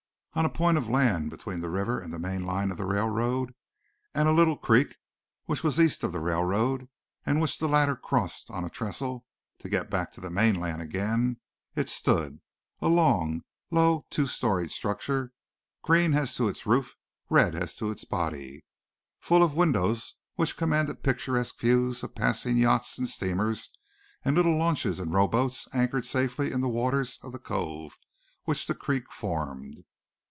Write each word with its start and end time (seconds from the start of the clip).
On 0.33 0.45
a 0.45 0.49
point 0.49 0.77
of 0.77 0.87
land 0.87 1.29
between 1.29 1.59
the 1.59 1.69
river 1.69 1.99
and 1.99 2.13
the 2.13 2.17
main 2.17 2.45
line 2.45 2.71
of 2.71 2.77
the 2.77 2.85
railroad 2.85 3.53
and 4.15 4.29
a 4.29 4.31
little 4.31 4.55
creek, 4.55 4.95
which 5.43 5.61
was 5.61 5.77
east 5.77 6.05
of 6.05 6.13
the 6.13 6.21
railroad 6.21 6.87
and 7.25 7.41
which 7.41 7.57
the 7.57 7.67
latter 7.67 7.97
crossed 7.97 8.49
on 8.49 8.63
a 8.63 8.69
trestle 8.69 9.25
to 9.59 9.67
get 9.67 9.89
back 9.89 10.09
to 10.13 10.21
the 10.21 10.29
mainland 10.29 10.81
again, 10.81 11.35
it 11.75 11.89
stood, 11.89 12.39
a 12.79 12.87
long, 12.87 13.43
low 13.71 14.05
two 14.09 14.25
storey 14.25 14.69
structure, 14.69 15.33
green 15.81 16.13
as 16.13 16.33
to 16.37 16.47
its 16.47 16.65
roof, 16.65 16.95
red 17.29 17.53
as 17.53 17.75
to 17.75 17.91
its 17.91 18.05
body, 18.05 18.63
full 19.19 19.43
of 19.43 19.53
windows 19.55 20.15
which 20.35 20.55
commanded 20.55 21.03
picturesque 21.03 21.59
views 21.59 22.03
of 22.03 22.15
passing 22.15 22.55
yachts 22.55 22.97
and 22.97 23.09
steamers 23.09 23.69
and 24.23 24.37
little 24.37 24.55
launches 24.57 24.97
and 24.97 25.11
row 25.13 25.27
boats 25.27 25.67
anchored 25.73 26.05
safely 26.05 26.53
in 26.53 26.61
the 26.61 26.69
waters 26.69 27.19
of 27.21 27.33
the 27.33 27.37
cove 27.37 27.97
which 28.45 28.65
the 28.65 28.73
creek 28.73 29.11
formed. 29.11 29.83